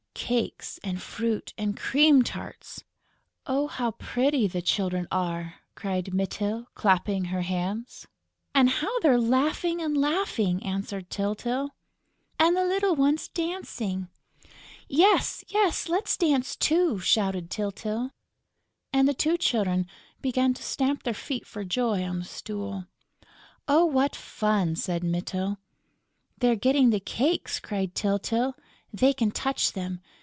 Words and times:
"Cakes 0.13 0.79
and 0.83 1.01
fruit 1.01 1.53
and 1.57 1.75
cream 1.75 2.21
tarts." 2.23 2.85
"Oh, 3.47 3.67
how 3.67 3.91
pretty 3.91 4.47
the 4.47 4.61
children 4.61 5.05
are!" 5.11 5.55
cried 5.75 6.13
Mytyl, 6.13 6.67
clapping 6.75 7.25
her 7.25 7.41
hands. 7.41 8.07
"And 8.53 8.69
how 8.69 8.97
they're 8.99 9.19
laughing 9.19 9.81
and 9.81 9.97
laughing!" 9.97 10.63
answered 10.63 11.09
Tyltyl. 11.09 11.71
"And 12.39 12.55
the 12.55 12.63
little 12.63 12.95
ones 12.95 13.27
dancing!..." 13.27 14.07
"Yes, 14.87 15.43
yes; 15.47 15.89
let's 15.89 16.15
dance 16.15 16.55
too!" 16.55 16.99
shouted 16.99 17.49
Tyltyl. 17.49 18.11
And 18.93 19.07
the 19.09 19.13
two 19.13 19.37
Children 19.37 19.85
began 20.21 20.53
to 20.53 20.63
stamp 20.63 21.03
their 21.03 21.13
feet 21.15 21.45
for 21.47 21.63
joy 21.65 22.03
on 22.05 22.19
the 22.19 22.25
stool: 22.25 22.85
"Oh, 23.67 23.83
what 23.83 24.15
fun!" 24.15 24.77
said 24.77 25.03
Mytyl. 25.03 25.57
"They're 26.37 26.55
getting 26.55 26.91
the 26.91 27.01
cakes!" 27.01 27.59
cried 27.59 27.95
Tyltyl. 27.95 28.53
"They 28.93 29.13
can 29.13 29.31
touch 29.31 29.71
them!... 29.73 29.99